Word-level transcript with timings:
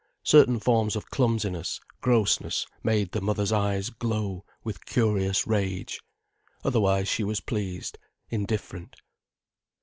Certain 0.23 0.59
forms 0.59 0.95
of 0.95 1.11
clumsiness, 1.11 1.79
grossness, 2.01 2.65
made 2.81 3.11
the 3.11 3.21
mother's 3.21 3.51
eyes 3.51 3.91
glow 3.91 4.43
with 4.63 4.87
curious 4.87 5.45
rage. 5.45 5.99
Otherwise 6.63 7.07
she 7.07 7.23
was 7.23 7.39
pleased, 7.39 7.99
indifferent. 8.27 8.95